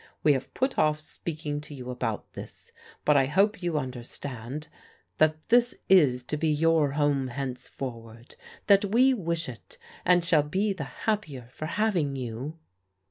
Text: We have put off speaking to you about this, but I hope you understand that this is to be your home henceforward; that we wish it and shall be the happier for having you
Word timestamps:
We 0.23 0.33
have 0.33 0.51
put 0.55 0.79
off 0.79 0.99
speaking 0.99 1.61
to 1.61 1.75
you 1.75 1.91
about 1.91 2.33
this, 2.33 2.71
but 3.05 3.15
I 3.15 3.27
hope 3.27 3.61
you 3.61 3.77
understand 3.77 4.67
that 5.19 5.47
this 5.49 5.75
is 5.89 6.23
to 6.23 6.37
be 6.37 6.47
your 6.47 6.93
home 6.93 7.27
henceforward; 7.27 8.33
that 8.65 8.85
we 8.85 9.13
wish 9.13 9.47
it 9.47 9.77
and 10.03 10.25
shall 10.25 10.41
be 10.41 10.73
the 10.73 10.85
happier 11.03 11.49
for 11.51 11.67
having 11.67 12.15
you 12.15 12.57